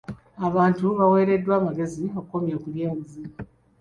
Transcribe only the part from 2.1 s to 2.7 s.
okukomya